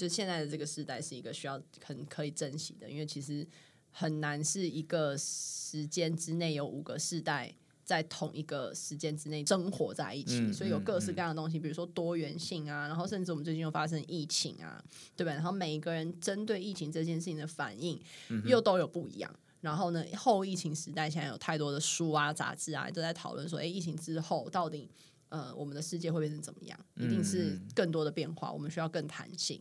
[0.00, 3.46] 就现在的这个时代是一个需要很可以珍惜的，因为其实
[3.90, 14.82] 很难是一个时间之内有五个世代在同一个时间之内生活在一起，嗯、所以有各式各样的东西，嗯、比如说多元性啊，然后甚至我们最近又发生疫情啊，
[15.14, 15.34] 对吧？
[15.34, 18.00] 然后每一个人针对疫情这件事情的反应
[18.46, 19.30] 又都有不一样。
[19.60, 24.88] 然后呢，后疫情时代现在有太多的书啊、杂志啊都在讨论说，哎，疫情之后到底
[25.28, 26.78] 呃我们的世界会变成怎么样？
[26.96, 29.60] 一定是更多的变化，我们需要更弹性。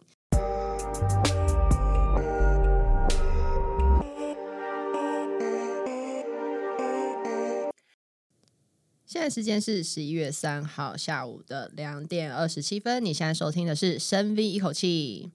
[9.06, 13.04] 现在时间是十一月三号下午的两点二十七分。
[13.04, 15.32] 你现在收听的是深 V 一口气。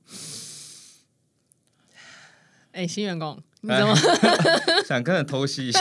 [2.70, 5.80] 哎，新员工，你怎么、哎、 想跟着偷袭一下？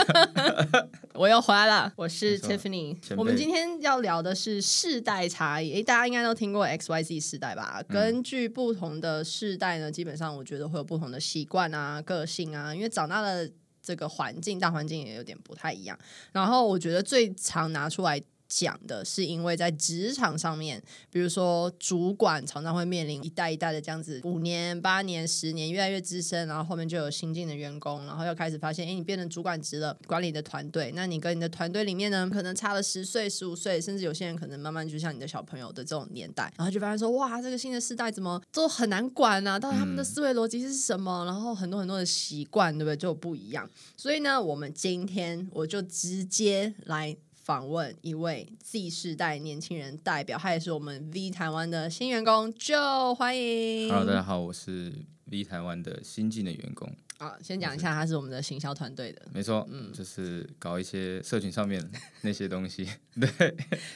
[1.12, 2.96] 我又回来了，我是 Tiffany。
[3.14, 5.74] 我们今天要聊的是世代差异。
[5.74, 7.84] 哎，大家应该都听过 X Y Z 世代吧？
[7.88, 13.50] 嗯、根据不同的世代呢，基本上我觉得会有不同的习惯啊、个性啊，因为长大的。
[13.86, 15.94] 这个环境大环境也有点不太一样，
[16.32, 18.18] 然后我觉得最常拿出来。
[18.48, 39.58] 讲的是因为在职场上面，比如说主管常常会面临一代一代的这样子，五年、八年、十年越来越资深，然后后面就有新进的员工，然后又开始发现，哎，你变成主管职了，管理的团队，那你跟你的团队里面呢，可能差了十岁、十五岁，甚至有些人可能慢慢就像你的小朋友的这种年代，然后就发现说，哇，这个新的世代怎么都很难管啊？
[39.58, 41.24] 到底他们的思维逻辑是什么？
[41.24, 42.96] 然后很多很多的习惯，对不对？
[42.96, 43.68] 就不一样。
[43.96, 47.16] 所以呢，我们今天我就直接来。
[47.44, 53.90] 访问一位 Z 世代年轻人代表，他也是我们 V 台湾的新员工，Joe，欢迎。
[53.90, 54.90] Hello，大家好，我是
[55.26, 56.90] V 台湾的新进的员工。
[57.18, 59.20] 啊，先讲一下，他是我们的行销团队的。
[59.30, 61.86] 没错，嗯，就是搞一些社群上面
[62.22, 62.88] 那些东西。
[63.20, 63.28] 对，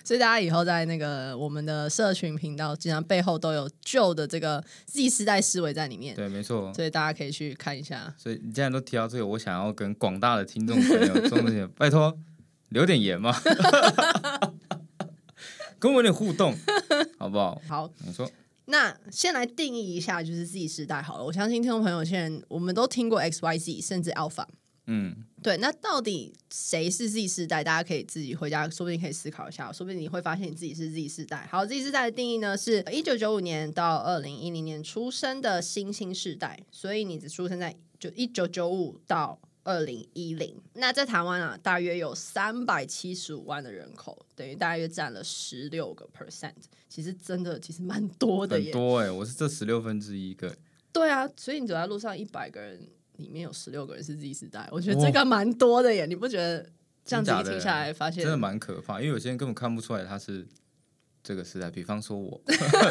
[0.04, 6.14] 所以大家以后在那个我们的社群频道，经常背后都有 Joe 的这个 Z 世代思维在里面。
[6.14, 6.70] 对，没错。
[6.74, 8.14] 所以大家可以去看一下。
[8.18, 12.14] 所以你既然都提到这个，我想要跟广大的听众朋友说一些，拜托。
[12.70, 13.34] 留点言嘛，
[15.78, 16.54] 跟我有点互动，
[17.18, 17.60] 好不好？
[17.68, 18.30] 好，你说。
[18.70, 21.24] 那先来定义一下，就是 Z 世代好了。
[21.24, 24.44] 我相信听众朋友现在我们都听过 X、Y、Z，甚至 Alpha。
[24.84, 25.56] 嗯，对。
[25.56, 27.64] 那到底谁是 Z 世代？
[27.64, 29.72] 大家可以自己回家，说不定可以思考一下。
[29.72, 31.48] 说不定你会发现你自己是 Z 世代。
[31.50, 36.60] 好，Z 世代的定义呢，是一九九五年到二零一零年出生的新兴世代。
[36.70, 39.38] 所以你只出生在就一九九五到。
[39.68, 46.54] 二零一零，那在台湾啊，大约有三百七十五万的人口，等于大约占了十六个 percent。
[46.88, 50.56] 其实真的其实蛮多的耶，很多哎、欸，我是这十六分之一个。
[50.90, 52.80] 对啊，所以你走在路上，一百个人
[53.18, 56.06] 里面有十六个人是 Z 时代，我觉得这个蛮多的耶。
[56.06, 56.66] 你不觉得
[57.04, 58.98] 这样子一听下来，发现真的蛮可怕？
[59.02, 60.48] 因为有些人根本看不出来他是
[61.22, 61.70] 这个时代。
[61.70, 62.40] 比方说我，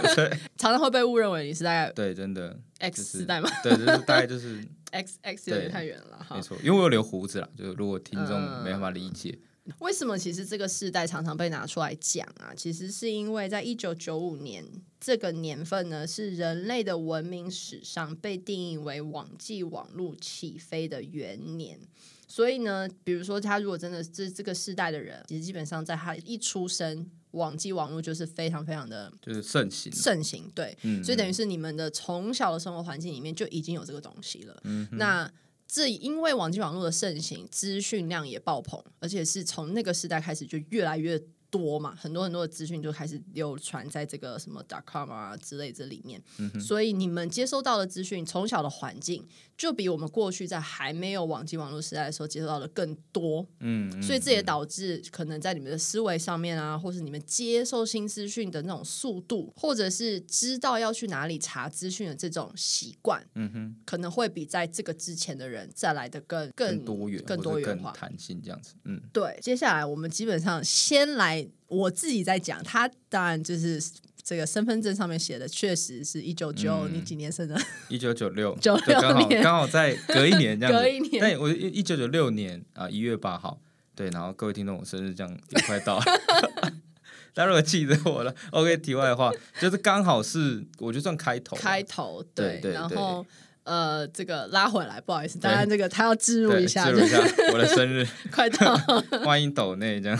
[0.57, 3.49] 常常会被误认为你是在对，真的 X 时代吗？
[3.63, 4.63] 对，就是大概就是。
[4.91, 12.53] X X 有点太远了哈，没错，因为我有留胡子啦，就如果听众没办法理解，嗯，为什么其实这个世代常常被拿出来讲啊？
[12.55, 14.65] 其实是因为在一九九五年
[14.99, 21.79] 这个年份呢，是人类的文明史上被定义为网际网络起飞的元年。
[22.27, 27.09] 所以呢，比如说他如果真的是这个世代的人，其实基本上在他一出生。
[27.37, 34.59] 网际网络就是非常非常的，就是盛行，盛行对，所以等于是你们的从小的生活环境里面就已经有这个东西了。
[34.65, 35.31] 嗯，那
[35.65, 41.21] 这因为网际网络的盛行，资讯量也爆棚，而且是从那个时代开始就越来越。
[41.49, 46.21] 多嘛，很多很多的资讯就开始流传在这个什么 .com 啊之类这里面，
[46.59, 49.25] 所以你们接收到的资讯，从小的环境
[49.57, 69.39] 就比我们过去在还没有网际网络时代的时候接收到的更多，嗯，嗯，所以这也导致可能在你们的思维上面啊，或是你们接受新资讯的那种速度，或者是知道要去哪里查资讯的这种习惯，嗯哼，可能会比在这个之前的人再来的更更多元、更多元化、弹性这样子，嗯，对。
[69.41, 71.49] 接下来我们基本上先来。
[71.69, 73.77] 我自己在讲，他当然就是
[74.27, 77.57] 这个身份证上面写的，确实是一九九，你几年生的？
[77.87, 80.79] 一九九六， 九六年，刚好在隔一年这样子。
[80.83, 83.57] 隔一年，但我一九九六年啊一月八号，
[83.95, 85.97] 对，然后各位听众，我生日这样也快到。
[85.97, 86.03] 了，
[87.33, 88.75] 大家如果记得我了，OK。
[88.75, 89.31] 题外话，
[89.61, 93.25] 就是刚好是，我就算开头，开头，对，对，然后。
[93.63, 97.17] 呃，这个拉回来，不好意思，当然这个他要植入一下，置入一下
[97.51, 98.07] 我的生日。
[98.31, 98.77] 快到，
[99.25, 100.17] 欢迎抖内这样，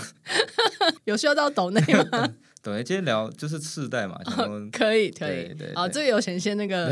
[1.06, 1.82] 有需要到抖内
[2.12, 2.34] 吗？
[2.62, 4.20] 抖内今天聊就是世代嘛，
[4.72, 6.90] 可以可以，好，这个有显现那个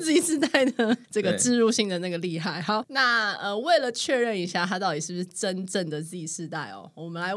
[0.00, 2.60] Z 世代的 这个植入性的那个厉害。
[2.60, 7.32] 好，那呃，为了确认一下他到底是不是真正的 Z 世代哦，我们来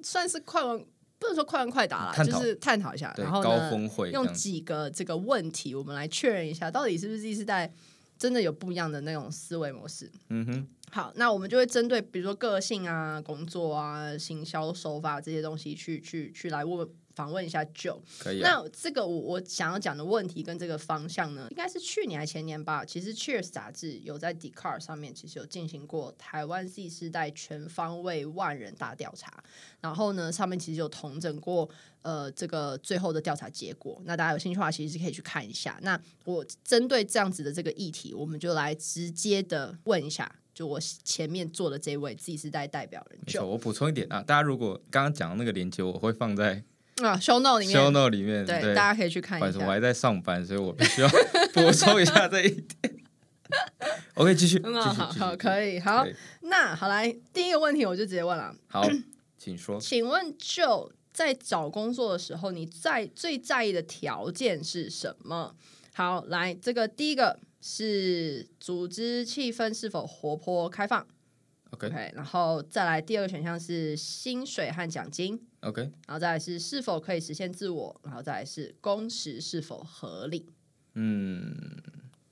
[0.00, 0.78] 算是快问
[1.18, 7.72] 不能说快问快答啦，就是探讨一下，然后高峰会用几个这个问题，我们来确认一下，到底是不是 Z 世代
[8.18, 10.10] 真的有不一样的那种思维模式。
[10.28, 10.66] 嗯哼。
[10.92, 18.00] 好，那我们就会针对比如说个性啊、工作啊、行销手法这些东西去去去来问访问一下 Joe。
[18.18, 18.50] 可以、啊。
[18.50, 22.84] 那这个我我想要讲的问题跟这个方向呢，应该是去年还前年吧。
[22.84, 29.42] 其实 Cheers 杂志有在 Dcard 上面其实有进行过台湾 Z 世代全方位万人大调查，
[29.80, 31.68] 然后呢上面其实有统整过
[32.02, 34.00] 呃这个最后的调查结果。
[34.04, 35.78] 那大家有兴趣的话，其实是可以去看一下。
[35.82, 40.34] 那我针对这样子的这个议题，我们就来直接的问一下。
[40.52, 46.62] 就我前面坐的这位自己是代代表人，没错，我补充一点啊，大家如果刚刚讲的那个链接，我会放在
[47.02, 49.58] 啊 show note 里面，show note 里面，对，对大家可以去看一下。
[49.60, 51.08] 我还在上班，所以我必须要
[51.54, 52.96] 补充一下这一点。
[54.14, 56.04] OK，继续，嗯，好好，可以，好，
[56.42, 58.86] 那好来，第一个问题我就直接问了，好，
[59.38, 65.54] 请说，请问就在找工作的时候，你在最在意的条件是什么？
[65.94, 67.38] 好，来，这个第一个。
[67.60, 71.06] 是组织气氛是否活泼开放
[71.70, 80.46] ？OK，, okay 然后再来第二个选项是薪水和奖金，OK，然后再来是是否可以实现自我，然后再来是工时是否合理。
[80.94, 81.54] 嗯，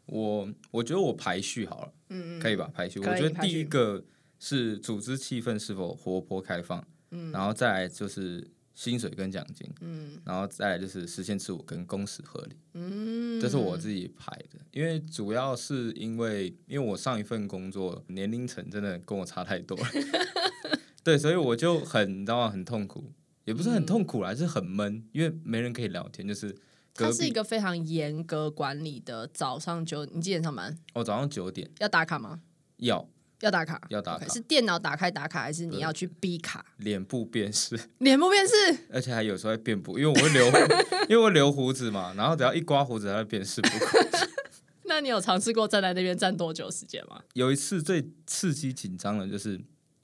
[0.07, 2.71] 我我觉得我排序好了，嗯嗯，可以吧？
[2.75, 4.05] 排序，我觉得第一个
[4.39, 8.51] 是组织气氛是否活泼开放，嗯，然后再来就是。
[8.79, 19.85] 薪水跟奖金，嗯，然后再来就是实现自我跟工时合理，嗯，这是我自己排的，因为主要是因为因为我上一份工作年龄层真的跟我差太多了，
[21.03, 22.49] 对，所以我就很你知道吗？
[22.49, 23.13] 很痛苦，
[23.47, 26.57] 也不是很痛苦啦，嗯，是很闷，因为没人可以聊天，就是
[26.95, 30.79] 它是一个非常严格管理的早上九，你几点上班？
[30.95, 32.43] 哦，早上九点要打卡吗？
[32.77, 33.09] 要。
[33.41, 36.65] 要打卡，要打卡是电脑打开打卡，还是你要去逼卡？
[36.79, 38.53] 脸部辨识，脸部辨识，
[38.91, 40.47] 而且还有时候会变不，因为我会留，
[41.09, 43.69] 因为我留胡子嘛，然后只要一刮胡子，它会辨识不。
[44.87, 47.21] 那你有尝试过站在那边站多久时间吗？
[47.35, 49.61] 有一次最刺激紧张的，就是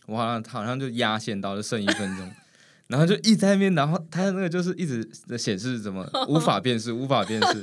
[0.07, 2.31] 我好像好像就压线到就剩一分钟，
[2.87, 7.61] 然后就一直在那边，然后他那个就是一直显示怎么无法辨识，无法辨识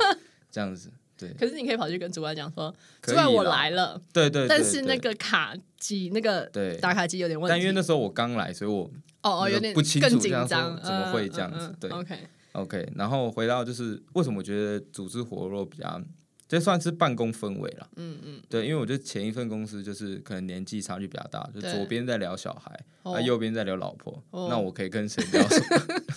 [0.52, 0.92] 这样子。
[1.28, 4.02] 对可是你可以跑去跟主管讲说，主管我来了。
[4.12, 6.46] 对对，但是那个卡机那个
[6.82, 7.52] 打卡机有点问题。
[7.52, 8.90] 但因为那时候我刚来，所以我
[9.22, 11.68] 哦哦有点不清楚更紧张，怎么会这样子？
[11.68, 12.20] 嗯嗯嗯、对，OK
[12.54, 12.92] OK。
[12.96, 16.02] 然后回到就是为什么我觉得组织活络比较，
[16.48, 17.88] 这算是办公氛围了。
[17.96, 25.60] 嗯嗯，对，因为我觉得前一份公司就是可能年纪差距比较大，就左边在聊小孩，对啊右边在聊老婆，哦、那我可以跟谁聊什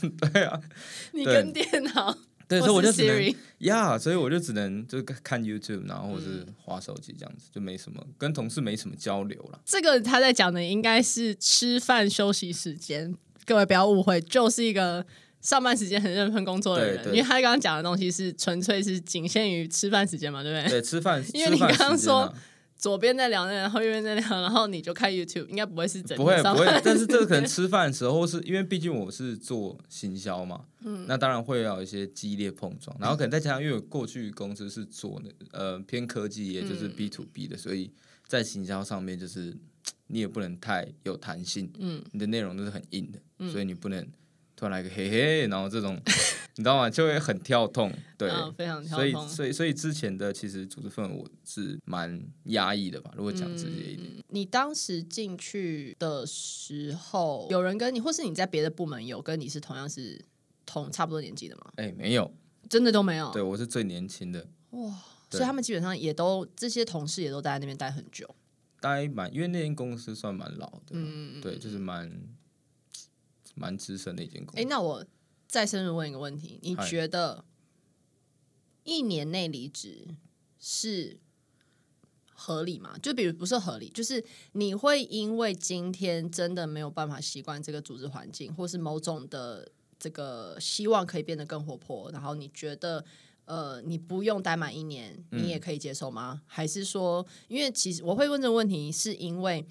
[0.03, 0.11] 么？
[0.33, 0.61] 对啊，
[1.12, 2.17] 你跟电脑。
[2.49, 9.61] 对，所以我就只能呀，所以我就只能就看 YouTube，然后或是滑手机这样子，就没什么跟同事没什么交流了。
[9.64, 13.14] 这个他在讲的应该是吃饭休息时间，
[13.44, 15.05] 各位不要误会，就是一个
[15.41, 20.81] 上班时间很认真工作的人，因为他刚刚讲的东西是纯粹是仅限于吃饭时间嘛，对不对？
[20.81, 22.32] 对，吃饭， 因为你刚刚说。
[22.85, 26.15] 左边在聊那，然后右边在聊，然后你就看 YouTube，应该不会是整。
[26.19, 37.91] 不会不会，但是这个可能吃饭的时候，是因为毕竟我是做行销嘛，嗯，那当然会有一些激烈碰撞，然后可能再加上因为我过去公司是做那呃偏科技业，就是 B to B 的，嗯，所以
[38.27, 39.57] 在行销上面就是
[40.09, 44.07] 你也不能太有弹性，嗯，你的内容都是很硬的，嗯，所以你不能。
[44.64, 45.94] 突然来个嘿嘿，然后这种
[46.56, 46.88] 你知道吗？
[46.88, 48.96] 就会很跳痛，对，嗯、非常跳痛。
[48.96, 53.12] 所以，所以，所以之前的其实组织氛围我是蛮压抑的吧。
[53.14, 60.18] 如果讲直接一点，嗯、你当时进去的时候，有人跟你，或是你在别的部门有跟你是同样是
[60.64, 61.73] 同差不多年纪的吗？
[61.76, 62.33] 哎、欸，没有，
[62.71, 63.30] 真的都没有。
[63.33, 64.47] 对，我是最年轻的。
[64.71, 64.90] 哇，
[65.28, 68.35] 所以他们基本上也都这些同事也都待在那边待很久，
[68.80, 72.11] 待蛮，因为那间公司算蛮老的，嗯，对，就是蛮。
[73.54, 74.61] 蛮资深的一间公司。
[74.61, 75.04] 哎，那我
[75.46, 77.44] 再深入问一个问题：你觉得
[78.82, 80.16] 一年内离职
[80.58, 81.18] 是
[82.32, 82.99] 合理吗？
[82.99, 93.04] 就比如不是合理，就是你会因为今天真的没有办法习惯这个组织环境，或是某种的这个希望可以变得更活泼，然后你觉得
[93.44, 96.42] 呃，你不用待满一年，你也可以接受吗？
[96.42, 99.64] 嗯、还是说，因为其实我会问这个问题，是因为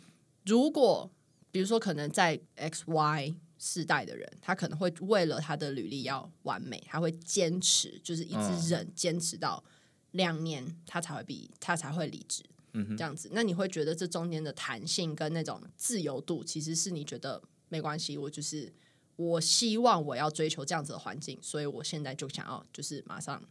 [0.45, 1.11] 如果
[1.51, 3.35] 比如说可能在 X Y。
[3.65, 9.63] 世代的人，他可能会为了他的履历要完美，他会坚持，就是一直忍，坚持到
[10.11, 12.43] 两年，他才会比他才会离职，
[12.73, 13.29] 嗯哼，这样子。
[13.31, 18.17] 那你会觉得这中间的弹性跟那种自由度，其实是你觉得没关系？
[18.17, 18.73] 我就是
[19.15, 23.41] 我希望我要追求这样子的环境，所以我现在就想要就是马上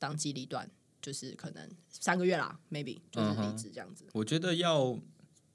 [0.00, 0.68] 当机立断，
[1.00, 4.06] 就是可能三个月啦，maybe 就是离职这样子。
[4.12, 4.98] 我觉得要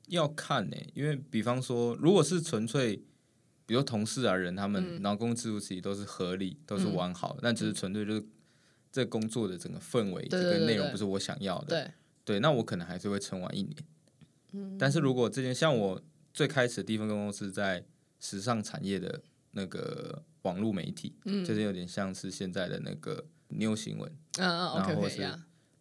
[0.08, 3.04] 要看呢、欸，因为比方说，如果是纯粹。
[3.72, 8.26] 比如同事啊人他们劳工制度其实都是合理，都是完好的，但只是纯粹就是
[8.92, 11.92] 这工作的整个氛围这个内容不是我想要的，对。
[12.26, 13.78] 对，那我可能还是会撑完一年。
[14.52, 16.02] 嗯，但是如果这件像我
[16.34, 17.86] 最开始的第一份工作是在
[18.20, 25.30] 时尚产业的那个网络媒体，嗯，就是有点像是现在的那个 New 新闻，嗯嗯，OK OK。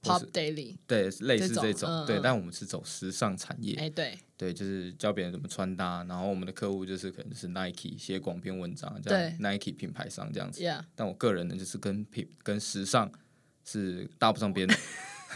[0.03, 13.13] Pop Daily，对，类似这种，嗯、对，嗯、但我们是走时尚产业，哎、欸，对，对，就是教别人怎么穿搭，然后我们的客户就是可能是 Nike 写广篇文章，这样 Nike 品牌商这样子，对但我个人呢，就是跟品跟时尚
[13.65, 14.75] 是搭不上边的，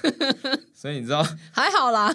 [0.75, 2.11] 所以你知道，还好啦，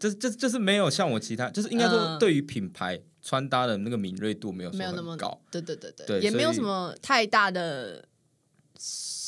[0.00, 8.08] 就就就是没有像我其他，就是应该说对于品牌穿搭的那个敏锐度没有没有那么高，对对对对，对也没有什么太大的。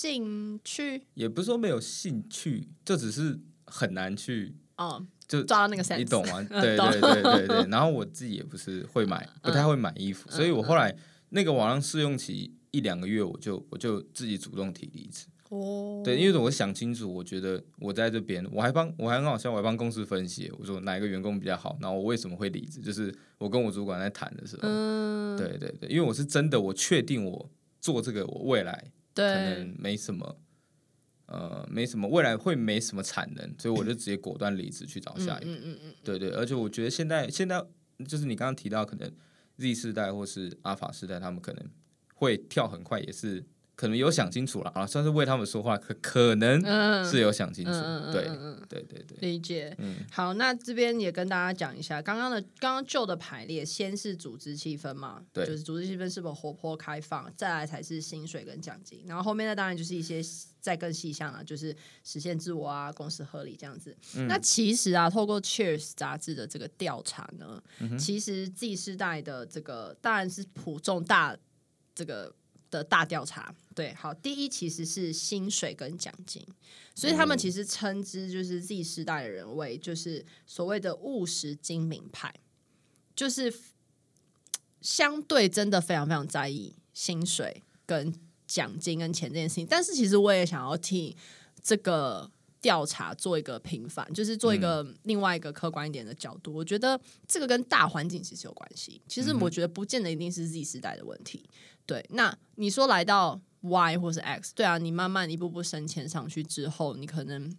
[0.05, 6.43] 兴趣也不是说没有兴趣，就只是很难去哦，就抓到那个 sense，你懂吗？
[6.61, 7.67] 对对对对对。
[7.71, 10.95] 然后我自己也不是会买，不太会买衣服，所以我后来
[11.31, 15.25] 那个网上试用期一两个月，我就我就自己主动提离职。
[15.49, 28.93] 哦，对，因为我想清楚，我觉得我在这边，我还帮我还很好笑，我还帮公司分析，我说哪一个员工比较好，然后我为什么会离职，就是我跟我主管在谈的时候，嗯，对对对，因为我是真的，我确定我做这个，我未来。
[29.15, 30.41] 对可能没什么，
[31.27, 35.51] 呃，没什么未来会没什么产能，所以我就直接果断离职去找下一个。
[35.51, 37.65] 嗯嗯嗯、对对，而且我觉得现在现在
[38.07, 39.11] 就是你刚刚提到，可能
[39.57, 41.71] Z 世代或是阿法世代，他们可能
[42.15, 43.45] 会跳很快，也是。
[43.77, 46.61] 可能有想清楚了啊，算是为他们说话，可可能
[47.05, 48.23] 是有想清楚，嗯、对，
[48.69, 49.75] 对对对，理解。
[49.79, 60.23] 嗯，好，那这边也跟大家讲一下，刚刚的刚刚旧的排列，先是组织气氛嘛，对，就是组织气氛是否活泼开放，再来才是薪水跟奖金，然后后面呢，当然就是一些
[60.61, 63.97] 再更细项啊，就是实现自我啊，公司合理这样子。
[64.17, 71.37] 嗯、那其实啊，透过 Cheers 杂志的这个调查呢，嗯、其实 Z 世代的这个当然是普众大
[71.93, 72.33] 这个。
[72.79, 76.45] 的大调查，对，好，第一其实是薪水跟奖金，
[76.95, 82.35] 所以他们其实称之就是 Z 世代的人为就是所谓的务实精明派，
[83.15, 83.55] 就是
[84.81, 88.13] 相对真的非常非常在意薪水跟
[88.47, 89.67] 奖金跟钱这件事情。
[89.67, 91.17] 但是其实我也想要替
[91.63, 92.31] 这个。
[92.65, 96.51] 调查做一个平反，就是做一个另外一个客观一点的角度。
[96.51, 99.03] 嗯、我觉得这个跟大环境其实有关系。
[99.07, 101.45] 其实我觉得不见得一定是 Z 世代的问题。
[101.87, 107.57] 对，那你说来到 Y 或是 X，对啊，你慢慢一步步升迁上去之后，你可能。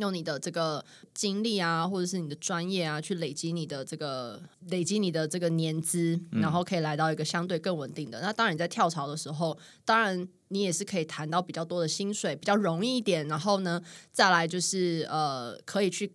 [0.00, 0.84] 用你的这个
[1.14, 8.18] 经历啊，或者是你的专业啊，去累积你的这个累积你的这个年资，然后可以来到一个相对更稳定的。
[8.18, 13.28] 嗯、那当然你在跳槽的时候，当然你也是可以谈到比较多的薪水，比较容易一点。
[13.28, 13.80] 然后呢，
[14.10, 16.12] 再来就是呃，可以去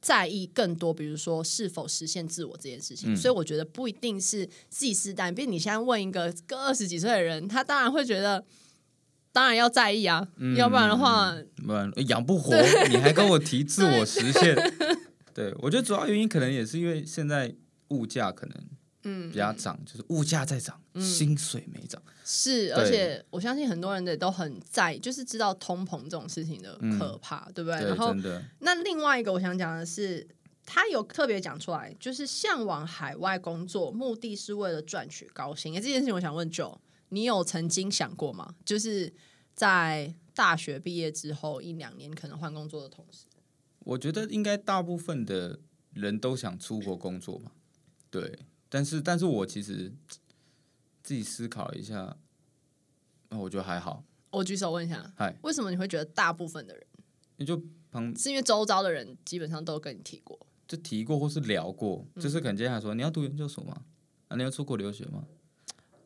[0.00, 3.12] 在意更多，比如说是否实现自我这件事情。
[3.12, 8.44] 嗯、所以我觉得不一定是 Z 世代，毕竟你现在问一个个二十几岁的人，他当然会觉得。
[9.30, 11.32] 当然要在意啊，嗯、要不然的话，
[11.64, 12.56] 不然养不活。
[12.88, 14.56] 你还跟我提自我实现？
[15.32, 17.54] 对我觉得主要原因可能也是因为现在
[17.88, 18.56] 物价可能
[19.08, 22.02] 嗯比较涨，嗯、就是物价在涨，嗯、薪水没涨。
[22.24, 27.80] 是，而且我相信很多人的都很在意，就是知道通膨这种事情的可怕，嗯、对不对？
[27.80, 28.14] 对然后，
[28.60, 30.26] 那另外一个我想讲的是，
[30.66, 35.74] 他有特别讲出来，就是向往海外工作，目的是为了赚取高薪。
[35.74, 36.78] 哎，这件事情我想问 Joe。
[37.10, 38.54] 你有曾经想过吗？
[38.66, 39.10] 就是
[39.54, 43.24] 在大学毕业之后一两年可能换工作的同时，
[43.78, 45.58] 我觉得应该大部分的
[45.94, 47.52] 人都想出国工作嘛。
[48.10, 49.92] 对，但是但是我其实
[51.02, 52.16] 自己思考一下，
[53.30, 54.04] 那我觉得还好。
[54.30, 56.86] 我举手问一下，嗨，为什么你会觉得大部分的人？
[57.36, 57.60] 你就
[57.90, 63.82] 旁是因为周遭的人基本上都跟你提过，就提过或是聊过，嗯、就是可能接下来说你要读研究所吗？
[64.28, 65.24] 啊，你要出国留学吗？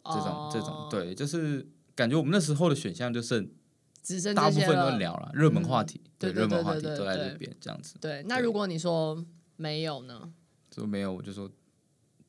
[0.05, 3.51] 这种这种对，就是感觉我们那时候的选项就剩，
[4.03, 7.97] 只剩大部分都聊了热门话题，对热门话题都在这边这样子。
[8.01, 9.25] 对，那如果你说
[9.57, 10.33] 没有呢？
[10.75, 11.51] 说没有，我就说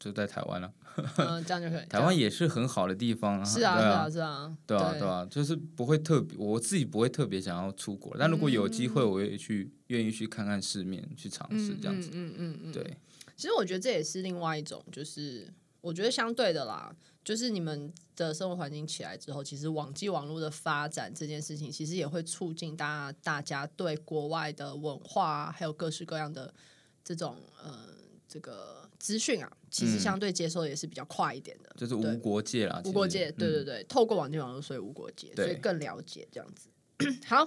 [0.03, 0.71] 就在台湾了。
[1.17, 1.85] 嗯，这样就可以。
[1.87, 3.45] 台湾也是很好的地方啊。
[3.45, 4.57] 是啊，是啊，是啊。
[4.67, 12.09] 对啊，对啊，就是不会特别，我自己不会特别想要出国，但如果有机会，我也去愿意去看看世面，去尝试这样子。
[12.13, 12.97] 嗯嗯嗯，对。
[13.35, 16.95] 其实我觉得这也是另外一种，就是我觉得相对的啦。
[17.23, 26.53] 就是你们的生活环境起来之后，其实网际网络的发展这件事情，其实也会促进大家大家对国外的文化啊，还有各式各样的
[27.01, 27.79] 这种呃
[28.27, 31.69] 这个资讯啊，其实相对接受也是比较快一点的。
[31.75, 36.69] 就是无国界啦，无国界，对对对，嗯、透过网际网络，所以无国界，所以更了解这样子。
[37.27, 37.43] 好，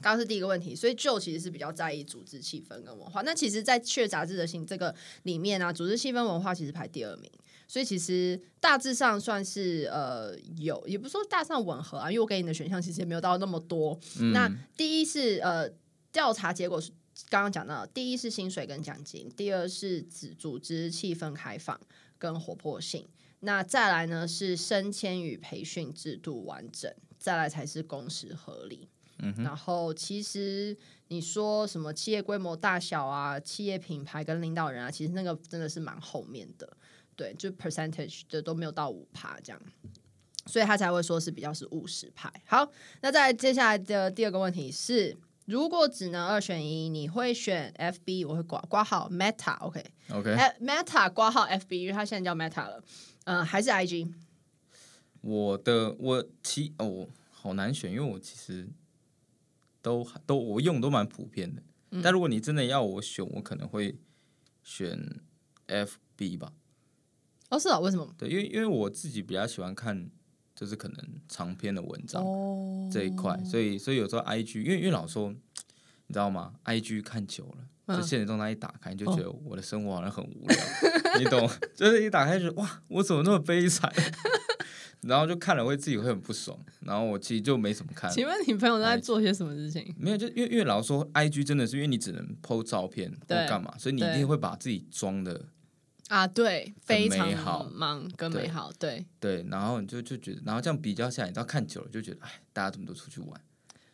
[0.00, 3.20] 刚刚是第一个问题，所以 Joe 其实是比较在意组织气氛跟文化。
[3.20, 7.30] 那其实，在《趣杂志》的信这个里面啊，组织气氛文化其实排第二名。
[7.68, 13.98] 所以其实大致上算是呃有，也不是说大致上吻合啊，因为我给你的选项其实也没有到那么多。
[14.18, 15.68] 嗯、那第一是呃
[16.10, 16.90] 调查结果是
[17.28, 21.80] 刚刚讲到，第一是薪水跟奖金，第二是组组织气氛开放
[22.18, 23.08] 跟活泼性，
[23.40, 28.88] 那再来呢是升迁与培训制度完整，再来才是工时合理。
[29.18, 30.76] 嗯、然后其实
[31.08, 36.76] 你说什么企业规模大小啊，企业品牌跟领导人啊，其实那个真的是蛮后面的。
[37.14, 39.62] 对，就 percentage 的都没有到五趴这样，
[40.46, 42.32] 所以他才会说是比较是务实派。
[42.46, 42.68] 好，
[43.02, 45.16] 那在接下来的第二个问题是，
[45.46, 48.26] 如果只能二选一，你会选 FB？
[48.28, 52.82] 我会挂挂号 Meta，OK，OK，Meta 挂号 FB，因为它现在叫 Meta 了。
[53.24, 54.12] 嗯、呃，还是 IG？
[55.20, 58.68] 我的我其哦，好难选，因为我其实
[59.80, 61.62] 都都我用都蛮普遍的。
[61.90, 63.96] 嗯、但如果你真的要我选，我可能会
[64.62, 65.20] 选
[65.66, 66.52] FB 吧。
[67.50, 68.14] 哦，是啊，为什么？
[68.16, 70.10] 对，因为因为我自己比较喜欢看，
[70.62, 70.96] 就是可能
[71.28, 72.22] 长篇的文章
[72.88, 81.50] 这一块，哦、所以所以有时候 I G，因为因为老说，你知道吗？I G 看久了，嗯、就现实中那一打开，你就觉得我的生活好像很无聊，哦、 你懂？
[81.74, 83.92] 就是一打开就哇，我怎么那么悲惨？
[85.02, 88.08] 然后就看了会自己会很不爽，然后我其实就没什么看。
[88.12, 89.92] 请问你朋友都在做些什么事情？
[89.98, 95.46] 没有，就因为因为老说 I G 真的是因为你只能 po 照片或干嘛，所以你一定会把自己装的。
[96.12, 99.02] 啊，对，非常好忙跟美好，对。
[99.18, 103.40] 对，然后你就就觉得，然后这样比较下来，你知道看久了就觉得，哎，大家怎么都出去玩？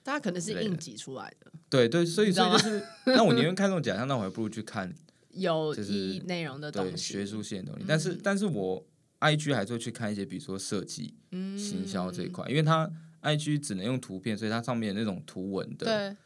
[0.02, 4.92] 大家可能是硬挤出来的，对对，所以所以就是，那我宁愿看这种假象，那我还不如去看
[5.30, 7.84] 有意义内容的东西，学术性的东西。
[7.86, 8.84] 但是，但是我
[9.20, 16.16] I G 还是会去看一些，比如说设计、行销这一块，因为它 I G 只能用图片，所以它上面那种图文的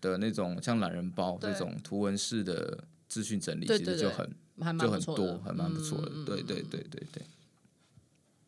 [0.00, 4.34] 的那种像懒人包这种图文式的资讯整理，其实就很。
[4.78, 7.26] 就很多，还蛮不错的，嗯、对对对对对，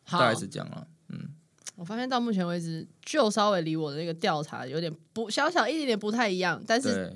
[0.04, 0.18] 好。
[0.18, 1.30] 大概是这样了，嗯，
[1.76, 7.14] 我发现到目前为止，就稍微离我的那个调查有点不小小一点点不太一样，但是对。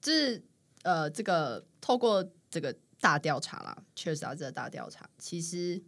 [0.00, 0.40] 就是
[0.82, 5.82] 呃，这个透过这个大调查啦，确实啊，这个大调查其实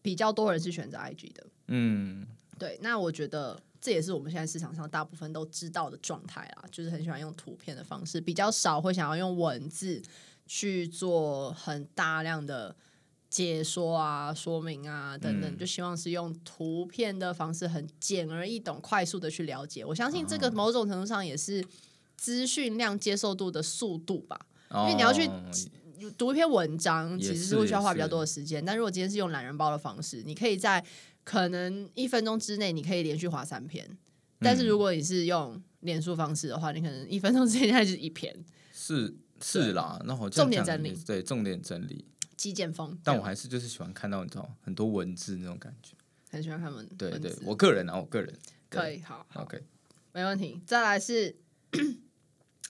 [0.00, 2.26] 比较多人是选择 IG 的，嗯，
[2.58, 10.00] 对，那我觉得这也是我们现在市场上大部分都知道的状态啦，就是很喜欢用图片的方式，比较少会想要用文字。
[10.46, 12.76] 去做很大量的
[13.28, 19.84] 解说啊、说明啊等等，嗯、就希望是用图片的方式，很简而易懂、快速的去了解。
[19.84, 21.64] 我相信这个某种程度上也是
[22.16, 24.38] 资讯量接受度的速度吧。
[24.68, 25.28] 哦、因为你要去
[26.16, 28.64] 读一篇文章，其实是会需要花比较多的时间。
[28.64, 30.84] 但如果今天是用懒人包的方式，你可以在
[31.24, 33.84] 可能一分钟之内，你可以连续划三篇。
[33.88, 33.98] 嗯、
[34.40, 38.32] 但是如果你是用脸书方式的话，你可能一分钟之内就是一篇。
[38.72, 39.16] 是。
[39.46, 42.02] 是啦，那好，重点整理，对，重点整理，
[42.34, 42.98] 极简风。
[43.04, 45.94] 但我还是就是喜欢看到你知道很多文字那种感觉，
[46.30, 46.94] 很喜欢看文字。
[46.94, 48.34] 对对，我个人啊，我个人
[48.70, 49.62] 可以，好，OK，
[50.12, 50.62] 没问题。
[50.64, 51.36] 再来是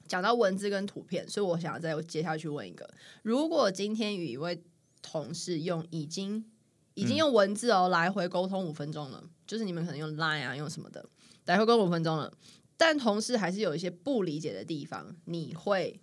[0.08, 4.60] 讲到文字跟图片，所以我想要再接下去问一个：如果今天与一位
[5.00, 6.44] 同事用已经
[6.94, 11.08] 已经用文字哦来回沟通五分钟了，嗯、就是你们可能用 Line 啊，用什么的
[11.44, 12.32] 来回沟通五分钟了，
[12.76, 16.00] 但同事还是有一些不理解的地方，你会？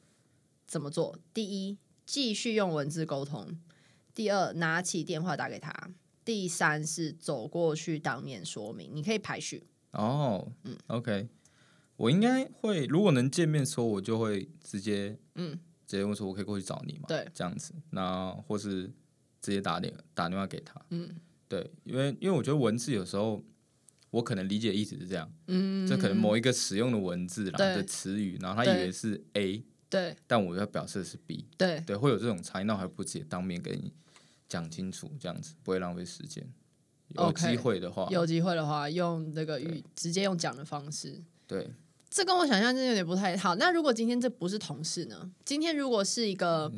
[0.72, 1.20] 怎么做？
[1.34, 3.46] 第一，继续用文字沟通；
[4.16, 5.70] 第二，拿起电话打给他；
[6.24, 8.90] 第三是走过去当面说明。
[8.94, 10.50] 你可以排序哦。
[10.64, 11.28] 嗯，OK，
[11.98, 17.04] 我应该会，如果能见面说，我就会直接嗯，直接问说，我可以过去找你吗？
[17.06, 18.84] 对，这样子，那或是
[19.42, 20.82] 直接打电打电话给他。
[20.92, 21.14] 嗯，
[21.50, 23.44] 对，因为因为我觉得文字有时候
[24.10, 29.66] 我可能理解的意思是这样，嗯，这可能某一个使用的文字啦对的词语，然后他以为是 A。
[29.92, 33.92] 对，但我要表示的是 B，对对，会有这种差异，那我还不直接当面给你
[34.48, 36.50] 讲清楚，这样子不会浪费时间。
[37.10, 41.22] 有机会的话，有机会的话，用那个语直接用讲的方式。
[41.46, 41.70] 对，
[42.10, 43.54] 这跟我想象真的有点不太好。
[43.56, 45.30] 那如果今天这不是同事呢？
[45.44, 46.70] 今天如果是一个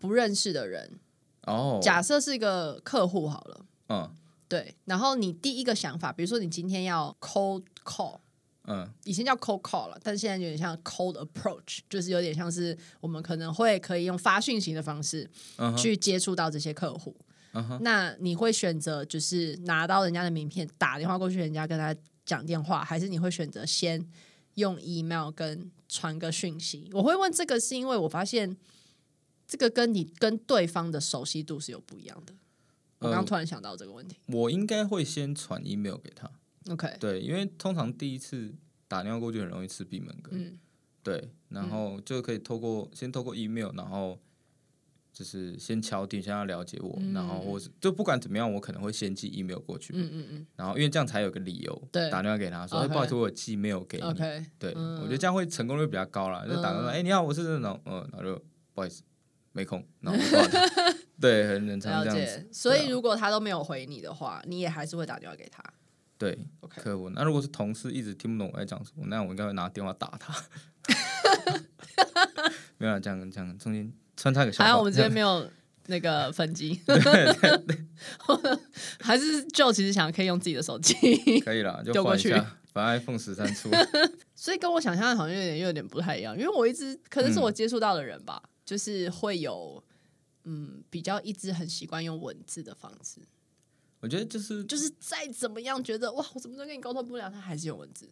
[0.00, 0.98] 不认识的人，
[1.42, 4.10] 哦，假设是一个客户好了，嗯，
[4.48, 8.20] 对，然后你第一个想法，比如说你今天要 cold call。
[8.66, 15.28] 嗯，以前叫 cold call 了，但现在有点像 cold approach，就是有点像是我们可能会可以用发讯息的方式
[15.76, 17.16] 去接触到这些客户。
[17.52, 17.78] Uh huh.
[17.80, 24.04] 那你会选择就是拿到人家的名片，打电话过去，人家跟他讲电话，还是你会选择先
[24.54, 26.90] 用 email 跟传个讯息？
[26.92, 28.56] 我会问这个，是因为我发现
[29.46, 32.34] 这个跟你跟对方的熟悉度是有不一样的。
[32.98, 36.30] 我刚刚突然想到这个问题，呃、我应该会先传 email 给他。
[36.70, 38.54] OK，对，因为通常第一次
[38.88, 40.58] 打电话过去很容易吃闭门羹，嗯，
[41.02, 44.18] 对，然后就可以透过、嗯、先透过 email，然后
[45.12, 49.92] 就是先敲定，先要了解我，嗯、然后或是就不管怎么样，我可能会先寄 email 过去。
[49.96, 50.46] 嗯嗯嗯。
[50.56, 54.04] 然后因为这样才有个理由，对，打电话给他说，不好意思，我寄 email 给你。
[54.04, 54.44] Okay.
[54.58, 56.44] 对，嗯、我觉得这样会成功率比较高啦。
[56.46, 59.02] 就打个说，哎、你好，我是这种，嗯，然后就不好意思，
[59.52, 60.60] 没空，然后挂掉。
[61.18, 62.48] 对，很正常这样子。
[62.52, 65.62] 所以如果他都没有回你的话，你也还是会打电话给他。
[66.18, 67.10] 对.客户。
[67.10, 70.34] 那如果是同事一直听不懂我在讲什么，那我应该会拿电话打他。
[72.78, 74.62] 没有这样这样，中间穿插个小。
[74.64, 75.48] 还好我们这边没有
[75.86, 76.78] 那个分机。
[79.00, 80.94] 还是 Joe 其实想可以用自己的手机。
[81.40, 83.70] 可以了，就换一下，把 iPhone 十三出。
[84.34, 89.82] 所以跟我想象的好像有点又有点不太一样，因为我一直可能是我接触到的人吧，嗯、就是会有
[90.44, 93.20] 嗯比较一直很习惯用文字的方式。
[94.00, 98.10] 我觉得就是就是再怎么样觉得哇，我怎么都跟你沟通不了，他还是用文字。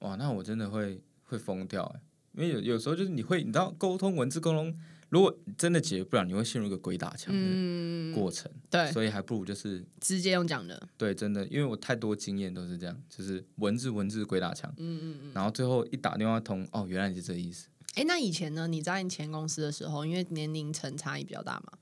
[0.00, 2.00] 哇，那我真的会会疯掉哎。
[2.32, 4.72] 因为有有时候就是你会，你知道沟通文字沟通，
[5.08, 8.50] 如果真的解决不了，你会陷入一个鬼打墙的过程。
[8.54, 10.80] 嗯、对，所以还不如就是直接用讲的。
[10.96, 14.72] 对，真的，因为我太多经验都是这样，就是文字文字鬼打墙。
[14.76, 15.32] 嗯嗯嗯。
[15.34, 17.66] 然后最后一打电话通，哦，原来你是这个意思。
[17.94, 18.68] 哎，那以前呢？
[18.68, 21.72] 你在你前公司的时候，因为年龄层差异比较大嘛，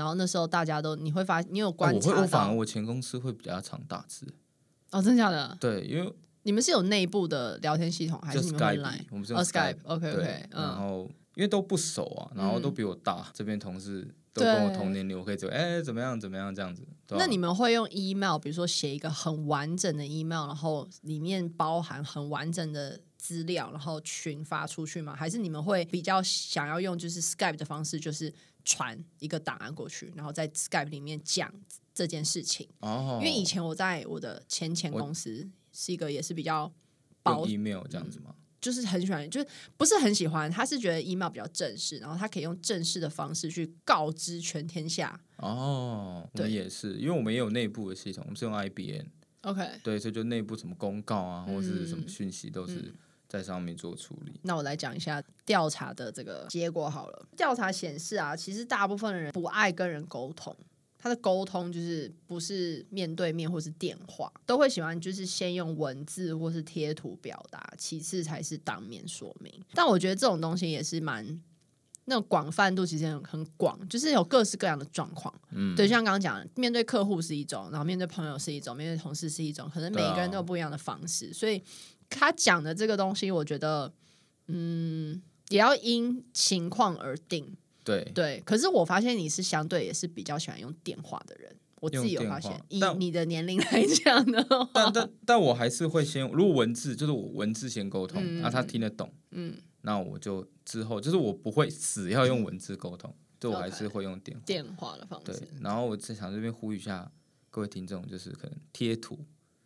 [0.00, 2.14] 然后那时候大家都你会发，你有观察到？
[2.14, 4.26] 哦、我，我反而我前公司会比较常打字。
[4.90, 5.54] 哦，真的假的？
[5.60, 6.10] 对，因为。
[6.42, 9.04] 你们是有内部的聊天系统，还是你们会来？
[9.10, 10.46] 我们是用 Skype，OK OK。
[10.50, 16.82] 然后因为都不熟啊，然后都比我大，这边同事都跟我同年龄，我可以走，哎，怎么样怎么样这样子。
[17.10, 25.14] 那你们会用 email，比如说写一个很完整的 email，然后里面包含很完整的资料，然后群发出去吗？
[25.14, 28.32] 还是你们会比较想要用就是 Skype 的方式，就是
[28.64, 31.52] 传一个档案过去，然后在 Skype 里面讲
[31.94, 32.68] 这件事情？
[32.80, 35.48] 哦，因为以前我在我的前前公司。
[35.72, 36.70] 是一个也是比较
[37.22, 38.34] 薄 email 这样子吗？
[38.60, 39.46] 就是很喜欢，就是
[39.76, 40.50] 不是很喜欢。
[40.50, 45.18] 他是觉得 email 比较正式，然后他可以用正式的方式去告知全天下。
[45.36, 49.06] 哦，我们也是，因为我们也有内部的系统，我们是用 IBM。
[49.42, 52.92] OK，对，所以就内部什么公告啊，或者是什么讯息都是
[53.30, 54.40] 在上面做处理。
[54.42, 57.26] 那我来讲一下调查的这个结果好了。
[57.36, 60.54] 调查显示啊，其实大部分的人不爱跟人沟通。
[61.02, 69.50] 他的沟通就是不是面对面或是电话，都会喜欢就是先用文字或是贴图表达，其次才是当面说明。
[69.72, 71.24] 但我觉得这种东西也是蛮
[72.04, 75.32] 那种广泛度，其实很很广，就是有各式各样的状况。
[75.52, 81.30] 嗯，对，像刚刚讲的，面对客户是一种，然后面对朋友是一种，面对同事是一种，可能每一个人都有不一样的方式。
[81.30, 81.62] 啊、所以
[82.10, 83.90] 他讲的这个东西，我觉得
[84.48, 87.56] 嗯，也要因情况而定。
[87.82, 88.10] 对。
[88.14, 98.44] 对，可是我发现你是相对也是比较喜欢用电话的人，我自己有发现，以你的年龄来讲的话，但但但我还是会先，如果文字就是我文字先沟通，那、嗯。
[98.44, 104.42] 啊、他听得懂，嗯，那我就之后就是我不会死要用文字沟通，就、嗯、我还是会用电话。
[104.44, 105.32] 电话的方式。
[105.32, 107.10] 对，然后我在想这边呼吁一下
[107.48, 109.18] 各位听众，就是可能贴图，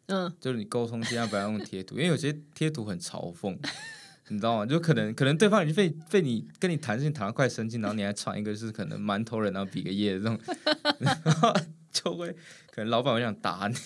[0.06, 3.58] 嗯，就是你沟通尽量不要用贴图， 因为有些贴图很嘲讽。
[4.28, 4.64] 你知道吗？
[4.64, 10.38] 就可能可能对方已经被被你跟你谈事情谈到快生气，然后你还传一个就是可能馒头人，然后比个耶这种，
[10.98, 11.54] 然后
[11.92, 12.32] 就会
[12.70, 13.76] 可能老板会想打你。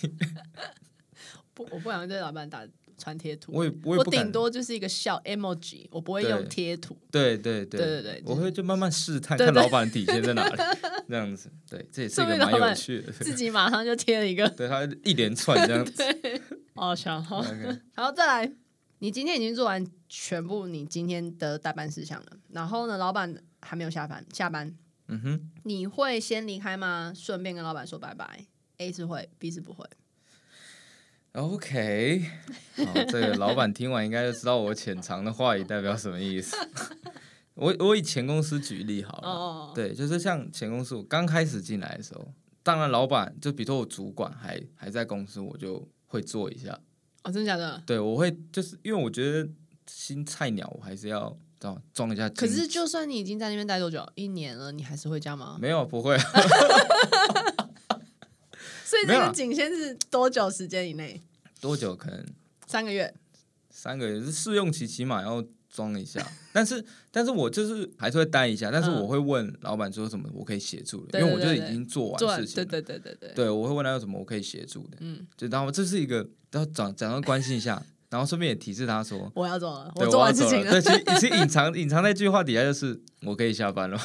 [1.55, 2.65] 不，我不想对老板打
[2.99, 3.53] 传贴图。
[3.55, 6.99] 我也我顶多就是一个笑 emoji，我不会用贴图。
[7.11, 10.57] 对对对对对，我会就慢慢试探看老板底线在哪里，
[11.09, 11.51] 这样子。
[11.71, 13.13] 对，这也是一个蛮有趣的。
[13.13, 16.03] 自己马上就贴了一个，对他一连串这样子。
[16.75, 17.43] 好笑哈。
[17.95, 18.53] 好，再来。
[19.01, 24.75] 你今天已经做完全部你今天的代办事项了，然后呢，老板还没有下班，下班，
[25.07, 27.13] 嗯哼，你会先离开吗？
[27.15, 28.45] 顺便跟老板说拜拜。
[28.79, 29.85] A 是会，B 是不会。
[31.33, 32.25] OK，
[32.85, 36.57] 好，这个老板听完应该就知道我潜藏的话语代表什么意思。
[37.55, 39.75] 我我以前公司举例好了，oh.
[39.75, 46.79] 对，就是像前公司我刚开始进来的时候，当然老板就比如说我主管还还在公司，我就会做一下。
[47.25, 47.83] 哦，真的假的？
[47.85, 49.49] 对，我会就是因为我觉得
[49.89, 51.37] 新菜鸟，我还是要
[51.93, 52.29] 装一下。
[52.29, 55.59] 可是，就算你已经在那边待多久，一年了，你还是会这样吗？
[55.61, 56.17] 没有，不会。
[58.89, 61.21] 所以这个仅限是多久时间以内？
[61.61, 61.95] 多久？
[61.95, 62.25] 可能
[62.67, 63.13] 三个月。
[63.71, 65.45] 三个月是试用期，起码要。
[65.71, 72.65] 装一下， 但是但是我就是还是会待一下，但是我会问老板说什么我可以协助的，因为我就已经做完事情了。
[72.65, 74.97] 对对对对对，对我会问他有什么我可以协助的。
[75.01, 80.71] 嗯，就然后这是一个要讲讲要关心一下， 然后顺便也提示他说我要走了，我做完事情了。
[80.73, 84.01] 对，其实其实隐藏隐藏在这句话底下就是我可以下班了。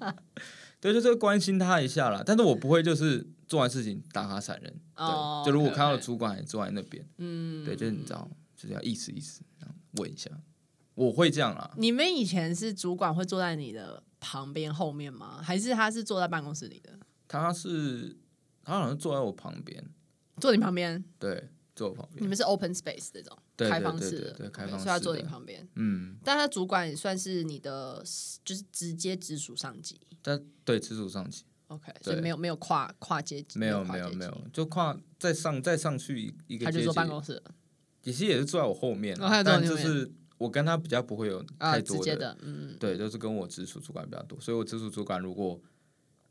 [0.78, 4.80] 对，就是关心他一下啦，但是我不会就是做完事情打卡闪人。
[4.96, 10.30] 哦，就如果看到主管还坐在那边，嗯，对，就是你知道，就是要意思意思，然后问一下。
[10.94, 11.74] 我会这样啊。
[11.76, 15.42] 你们以前是主管会坐在你的旁边后面吗？
[15.42, 16.98] 还是他是坐在办公室里的？
[17.28, 18.16] 他是
[18.64, 19.84] 他好像坐在我旁边，
[20.40, 22.24] 坐你旁边，对，坐我旁边。
[22.24, 25.68] 你们是 open space 这种开放式的，对，开放式，所以他坐你旁边。
[25.74, 28.02] 嗯，但他主管也算是你的，
[28.42, 30.00] 就是直接直属上级。
[30.22, 31.44] 但对，直属上级。
[31.68, 36.78] OK，所以没有没有跨跨阶级，没有没有没有，就跨再上再上去一个阶级。
[36.78, 37.42] 他就坐办公室，
[38.02, 45.60] 其实也是坐在我后面，但就是我跟他比较不会有太多的，嗯，对，就是跟我直属主管比较多，所以我直属主管如果。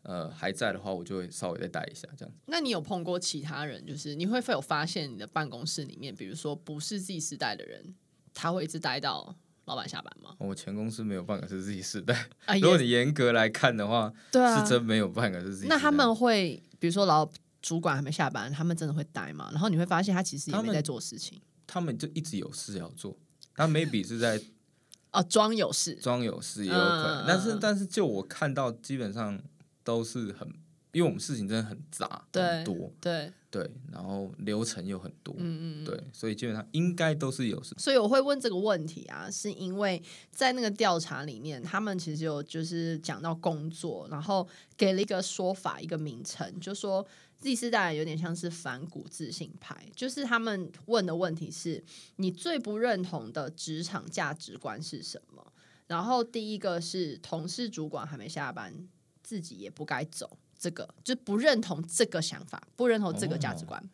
[0.07, 2.31] 呃，还在的话，我就会稍微再带一下这样。
[2.45, 7.95] 那你有碰过其他人，就是你会否有发现你的办公室里面，比如说不是 Z 时代的人，
[8.31, 9.35] 他会一直待到
[9.65, 10.35] 老板下班吗？
[10.39, 12.13] 我前公司没有半个是 Z 世代，
[12.45, 15.75] 啊、 如果你严格来看的话，对啊，是真没有半个是 Z 世代。
[15.75, 17.29] 那他们会，比如说老
[17.61, 19.49] 主管还没下班，他们真的会待吗？
[19.51, 23.17] 然后你会发现他其实也没在做事情，他们，就一直有事要做，
[23.55, 24.39] 他 maybe 是在
[25.11, 29.41] 哦装有事，装有事也有可能，嗯、但是但是就我看到基本上。
[29.85, 30.51] 都是很，
[30.95, 37.75] 因为我们事情真的很杂，对很多，对对，然后流程又很多，嗯嗯，对，所以基本上应该都是有事。
[37.77, 47.05] 所以我会问这个问题啊，是因为在那个调查里面，他们其实有就是讲到工作，然后给了一个说法，一个名称，就说
[47.39, 51.83] Z 世代有点像是反骨自信派，就是他们问的问题是
[52.15, 55.45] 你最不认同的职场价值观是什么？
[55.87, 58.87] 然后第一个是同事主管还没下班。
[59.27, 63.79] 自己也不该走这个，就不认同这个想法，不认同这个价值观。
[63.79, 63.87] 哦、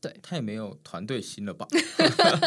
[0.00, 1.66] 对，他也没有团队心了吧？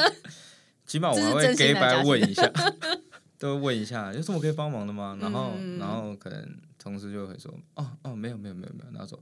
[0.87, 2.49] 起码我还会给白问一下，
[3.37, 5.17] 都问一下，有什么可以帮忙的吗？
[5.19, 9.21] 然后，嗯、然后可能同事就会说：“哦哦，没有没有没有没有。”然后说，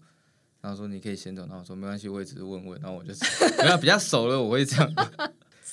[0.62, 1.48] 然后说你可以先走。
[1.48, 2.80] 然后说没关系，我也只是问问。
[2.80, 3.12] 然后我就
[3.64, 4.94] 没有比较熟了，我会这样。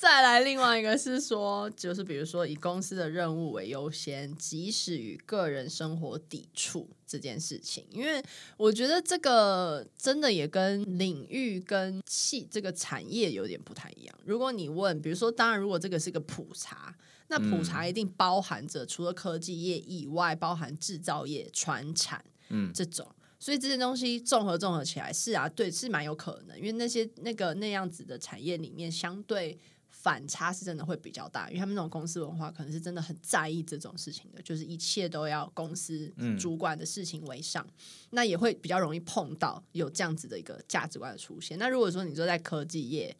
[0.05, 8.23] 再来，另外一个是说，就是比如说以公司的任务为优先，即使与个人生活抵触这件事情，因为
[8.55, 14.15] 我觉得这个真的也跟领域跟系这个产业有点不太一样。
[14.23, 16.95] 如果你问，比如说，当然如果这个是个普查，
[17.29, 23.07] 那普查一定包含着除了科技业以外，包含制造业、传产，嗯，这种，
[23.39, 29.57] 所以这些东西综合综合起来，是啊，对，是蛮有可能，因为那些那个那样子的产业里面相对。
[30.05, 37.73] 反差是真的会比较大，因为他们那种公司文化可能是真的很在意这种事情的，就是一切都要公司主管的事情为上，嗯、
[38.11, 41.57] 那也会比较容易碰到有这样子的一个价值观的出现。
[41.57, 43.17] 那如果说你说在科技业，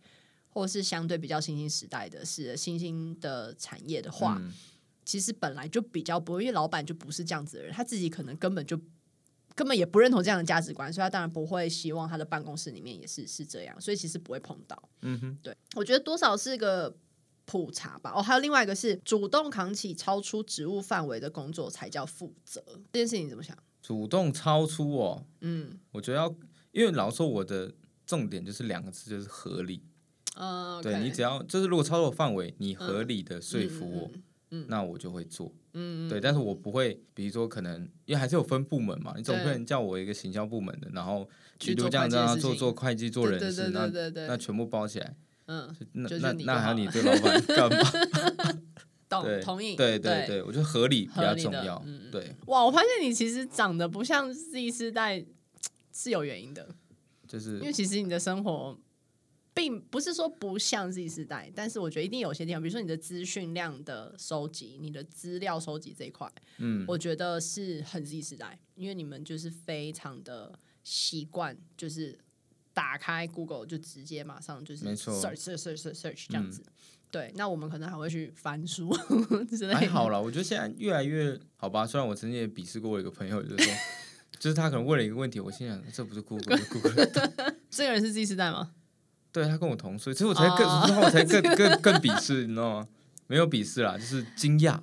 [0.50, 4.54] 或是相对比较新兴时代的是新兴的产业的话，嗯、
[5.04, 8.80] 其实本来就比较不会，因为老板就不是这样子的人，他自己可能根本就。
[9.56, 14.90] 根本也不认同这样的价值观，所以他当然不会希望他的办公室里面也是是这样，所以其实不会碰到。
[15.02, 16.94] 嗯哼，对，我觉得多少是个
[17.46, 18.12] 普查吧。
[18.14, 23.58] 哦，还有另外一个是主动扛起超出职务范围的工作才叫负责，这件事情你怎么想？
[23.82, 26.36] 主动超出哦，嗯，我觉得要，
[26.72, 27.72] 因为老说我的
[28.06, 29.82] 重点就是两个字，就是合理。
[30.36, 34.08] 嗯，对，你只要就是如果超出范围，你合理的说服我。
[34.08, 34.24] 嗯嗯嗯
[34.62, 41.28] 嗯、那我就会做，嗯，对，但是我不会，比如说可能因为还是有分部门嘛，你总不能叫我一个行销部门的，然后
[41.60, 43.88] 去做这样这样做做会计做人事，那
[44.28, 45.16] 那全部包起来，
[45.48, 47.92] 嗯，那那那还要你对老板 干嘛？
[49.10, 52.36] 懂，同意，对对对，我觉得合理比较重要，对。
[52.48, 55.24] 哇，我发现你其实长得不像 Z 世代
[55.92, 56.68] 是有原因的，
[57.28, 58.78] 就是因为其实你的生活。
[59.56, 72.20] 并不是说不像 Z 世代，但是我觉得一定有些地方，比如说你的资讯量的收集、你的资料收集这一块，嗯，我觉得是很 Z 世代，因为你们就是非常的习惯，就是
[72.74, 76.62] 打开 Google 就直接马上就是 search search search search 这样子。
[76.66, 76.74] 嗯、
[77.10, 78.94] 对，那我们可能还会去翻书
[79.50, 79.76] 之类的。
[79.78, 81.88] 还好啦，我觉得现在越来越好吧。
[81.88, 83.74] 虽然我曾经也鄙视过我一个朋友，就是说，
[84.38, 87.06] 就是他可能问了一个问题，我心想这不是 Google，是 Google。
[87.72, 88.74] 这个人是 Z 时代吗？
[89.36, 91.04] 对，他跟我同岁，所以我才更，然后、oh.
[91.04, 92.88] 我才更 更更鄙视，你知道吗？
[93.28, 94.80] 没有鄙视啦，就是惊讶。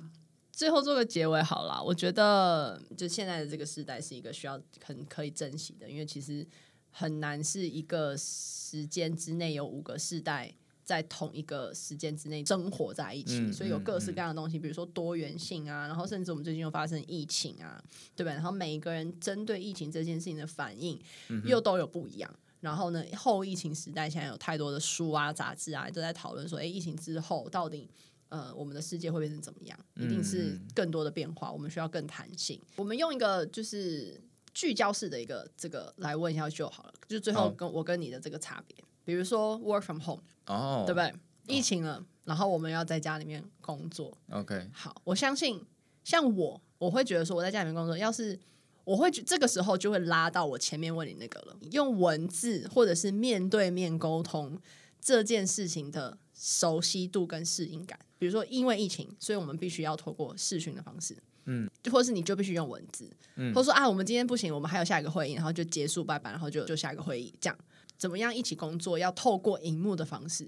[0.51, 6.45] 最后做个结尾好了，我觉得就现在的这个时代是一个需要很可以珍惜的，因为其实
[6.91, 17.83] 很难是一个时间之内有五个世代在同一个时间之内生活在一起，嗯、所以有各式各样的东西，嗯、比如说多元性啊，然后甚至我们最近又发生疫情啊，
[18.15, 18.31] 对吧？
[18.31, 21.01] 然后每一个人针对疫情这件事情的反应
[21.43, 22.31] 又都有不一样。
[22.63, 27.89] 然后呢，后疫情时代，现在有太多的书啊、杂志啊，都在讨论说，哎，疫情之后到底，
[28.29, 29.77] 呃，我们的世界会变成怎么样？
[29.95, 32.57] 一定是更多的变化，我们需要更弹性。
[32.77, 34.17] 我们用一个就是
[34.53, 41.13] 聚焦式的一个这个来问一下就好了，就最后跟我跟你的这个差别，比如说 work from home，哦，对不对？
[41.47, 44.17] 疫情了，然后我们要在家里面工作。
[44.31, 45.61] OK，好，我相信
[46.05, 48.39] 像我，我会觉得说我在家里面工作，要是
[48.83, 54.59] 我会这个时候就会拉到我前面问你那个了，用文字或者是面对面沟通
[54.99, 57.99] 这件事情的熟悉度跟适应感。
[58.19, 61.15] 比如说因为疫情，所以我们必须要透过视讯的方式。
[61.45, 67.59] 嗯，或者是你就必须用文字，嗯，或者说啊，我们今天不行，我们还有下一个会议，然后就结束拜拜，然后就就下一个会议，这样
[67.97, 68.97] 怎么样一起工作？
[68.97, 70.47] 要透过荧幕的方式，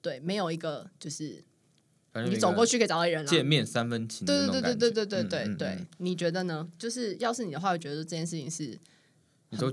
[0.00, 1.44] 对，没有一个就是
[2.14, 6.68] 你走过去可以找到人了，见面三分情，对对对对对对对对对，你觉得呢？
[6.78, 8.78] 就是要是你的话，我觉得这件事情是？
[9.50, 9.70] 你说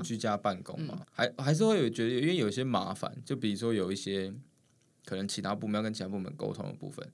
[0.00, 1.06] 居家办公嘛？
[1.12, 4.32] 还还是会有觉得，因为有些麻烦，就比如说有一些
[5.04, 7.06] 可能其他部门要跟其他部门沟通的部分。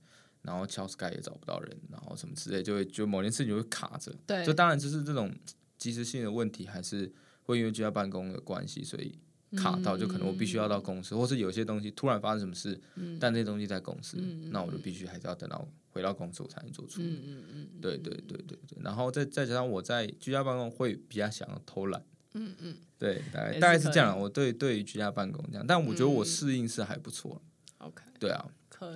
[0.45, 4.13] 然后敲 Skype 也找不到人，然后什么之类，就会就某件事情就会卡着。
[4.27, 5.33] 对，就当然就是这种
[5.79, 7.13] 即时性的问题，还是
[7.45, 9.17] 会因为居家办公的关系，所以
[9.57, 17.03] 卡到，就可能我必须要到公司，嗯、或是有些东西突然发生什么事，嗯、但这些东西在公司，嗯、那我就必须还是要等到回到公司我才能做出。
[17.03, 18.79] 嗯嗯嗯，对对对对对。
[18.83, 22.05] 然后再再加上我在居家办公会比较想要偷懒。
[22.35, 24.19] 嗯嗯，对，大概大概是这样。
[24.19, 27.41] 我对对于居家办公这样，但我觉得我适应是还不错。
[27.79, 28.51] OK，对啊。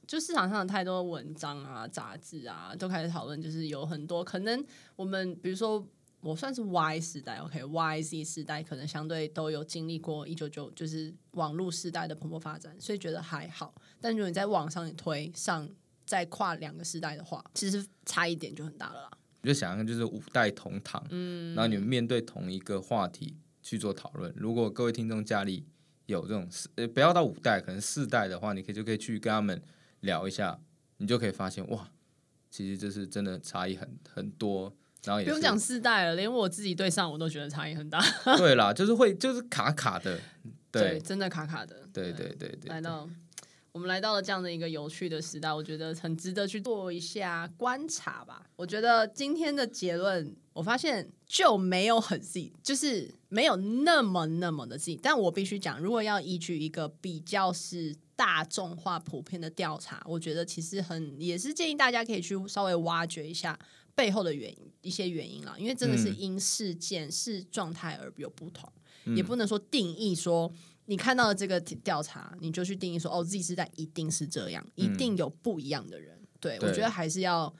[0.04, 4.64] 就市场上的太多文章啊、杂志啊，都开始讨论，就是有很多可能，
[4.96, 5.86] 我们比如说
[6.26, 13.74] 我算是 Y 时代，OK，Y Z 时代可能相对都有经历过一九九，就是网络时代的蓬勃发展，所以觉得还好。
[14.00, 15.68] 但如果你在网上你推上
[16.04, 19.10] 再跨两个时代的话，其实差一点就很大了啦。
[19.42, 24.34] 我就想象就是五代同堂，嗯，然后你们面对同一个话题去做讨论。
[24.36, 25.64] 如果各位听众家里
[26.06, 29.62] 有这种四，呃，不要到五代，可能四代的话，你可以就可以去跟他们。
[30.00, 30.60] 聊一下，
[30.98, 31.90] 你就可以发现哇，
[32.50, 34.72] 其实这是真的差异很很多。
[35.06, 37.98] 然后也不用讲世代了，连我自己对上我都觉得差异很大。
[38.36, 40.18] 对啦，就是会就是卡卡的，
[40.70, 41.88] 对，对真的卡卡的。
[41.92, 43.08] 对对对对，对，来到
[43.72, 48.42] 我们来到了这样的一个有趣的时代，我觉得很值得去做一下观察吧。
[48.56, 54.98] 我觉得今天的结论，我发现就没有很细，就是没有那么那么的细。
[55.02, 57.96] 但我必须讲，如果要依据一个比较是。
[58.18, 63.58] 大众化、普遍的调查，我觉得其实很也是建议大家可以去稍微挖掘一下
[63.96, 65.56] 背后的原因，一些原因啦。
[65.58, 68.72] 因为真的是因事件、事状态而有不同，
[69.06, 70.48] 嗯、也不能说定义说
[70.84, 76.16] 你看到的这个调查，你就去定义说哦，Z 世代一定是这样，一定有不一样的人。
[76.22, 77.52] 嗯、对，我觉得还是要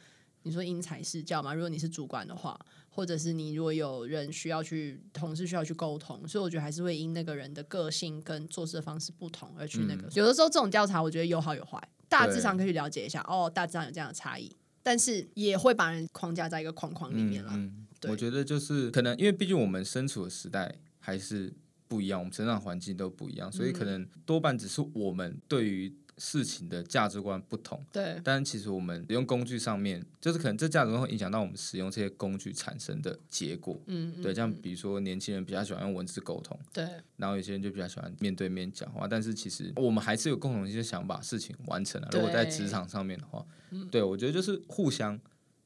[0.44, 1.53] 你说因材施教嘛。
[1.53, 2.57] 如果你是主管的话。
[2.96, 10.09] 或者是你如果有人需要去，同事需要去沟通，所以我觉得还是会因那个人的个性跟做事的方式不同而去那个。
[10.09, 13.20] 嗯、有的时候这种调查，我觉得有好有坏，大致上可以去了解一下。
[13.29, 14.51] 哦，大致上有这样的差异，
[14.87, 17.51] 但是也会把人框架在一个框框里面了。
[17.55, 21.53] 嗯嗯、我觉得就是可能因为毕竟我们身处的时代还是
[21.88, 25.92] 不一样，我们成长环境都不一样，所以可能多半只是我们对于。
[26.18, 42.09] 事情的价值观不同，对，但其实我们使用工具上面，就是可能这价值观会影响到我们使用这些工具产生的结果，嗯，对，像比如说年轻人比较喜欢用文字沟通，对，然后有些人就比较喜欢面对面讲话，但是其实我们还是有共同一些想把事情完成了。
[42.09, 45.20] 对如果在职场上面的话，嗯、对，我觉得就是互相，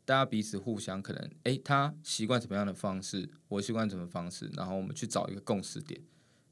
[0.04, 6.00] 大家彼此互相可能，哎，他习惯什么样的方式，我习惯什么方式，然后我们去找一个共识点，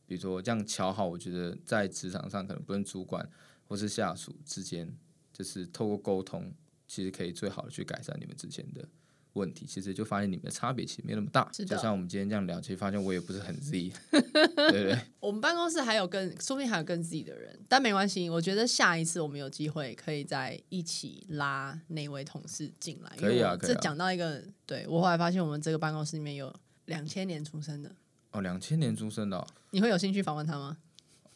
[0.06, 3.28] 比如说这样巧好，我觉得在职场上可能不论主管。
[3.68, 4.92] 或是下属之间，
[5.32, 6.52] 就是透过沟通，
[6.86, 8.88] 其实可以最好的去改善你们之间的
[9.34, 9.66] 问题。
[9.66, 11.48] 其实就发现你们的差别其实没那么大。
[11.52, 14.98] 就像我们今天这样聊，其实发现我也不是很 Z， 对不对？
[15.20, 18.30] 我们办公室还有更，说不定还有更 Z 的人，但没关系。
[18.30, 23.16] 我觉得下一次我们有机会可以再一起拉那位同事进来。
[23.18, 26.52] 可以啊，这讲到一个，对，我后来发现我们这个办公室里面有
[26.86, 27.94] 两千年出生的。
[28.30, 30.78] 哦，两千年出生的哦，你会有兴趣访问他吗？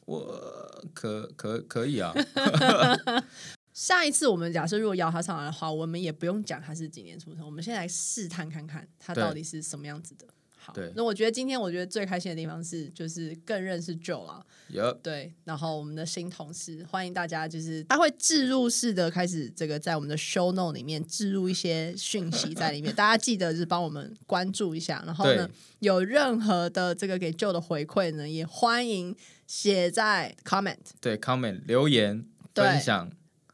[0.06, 2.12] 我可可可以啊。
[3.72, 10.26] 下一次我们假设如果邀他上来的话，我们也不用讲他是几年出生，我们先来试探看看他到底是什么样子的。
[10.64, 14.46] 好，对那我觉得今天我觉得最开心的地方是，就是更认识 Joe 了。
[14.72, 25.02] Yep 对，然后我们的新同事，欢迎大家，就是他会置入式的开始这个在我们的 Show Note 里面置入一些讯息在里面， 大家记得就是帮我们关注一下。
[25.04, 29.14] 然后呢，有任何的这个给 Joe 的回馈呢，也欢迎
[29.46, 33.10] 写在 Comment，对 Comment 留言分享。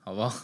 [0.09, 0.42] 好不好？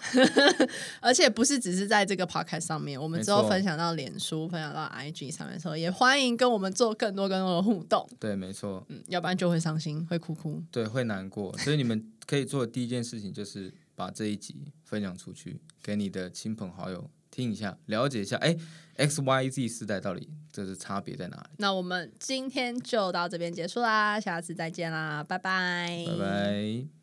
[1.01, 8.07] 而且不是只是在这个 podcast 上面，我们之后分享到脸书、分享到 IG 上面的时候，也欢迎跟我们做更多更多的互动。
[8.21, 11.57] 对，没错，嗯，要不然就会伤心，会哭哭，对，会难过。
[11.65, 18.55] 所以你们可以做的第一件事情就是把这一集分享出去，给你的亲朋好友听一下，了解一下，哎
[18.97, 21.57] ，X Y Z 世代到底这是差别在哪里？
[21.57, 26.95] 那我们今天就到这边结束啦，下次再见啦，拜拜，拜拜。